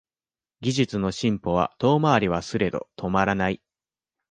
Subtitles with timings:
[0.61, 3.61] 技術の進歩は遠回りはすれど止まらない